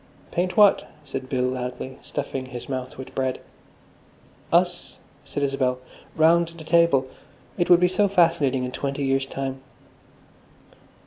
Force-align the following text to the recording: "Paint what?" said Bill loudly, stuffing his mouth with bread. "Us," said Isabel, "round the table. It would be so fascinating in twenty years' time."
"Paint 0.31 0.57
what?" 0.57 0.87
said 1.05 1.29
Bill 1.29 1.43
loudly, 1.43 1.99
stuffing 2.01 2.47
his 2.47 2.67
mouth 2.67 2.97
with 2.97 3.13
bread. 3.13 3.39
"Us," 4.51 4.97
said 5.23 5.43
Isabel, 5.43 5.77
"round 6.15 6.47
the 6.57 6.63
table. 6.63 7.05
It 7.55 7.69
would 7.69 7.79
be 7.79 7.87
so 7.87 8.07
fascinating 8.07 8.63
in 8.63 8.71
twenty 8.71 9.03
years' 9.03 9.27
time." 9.27 9.61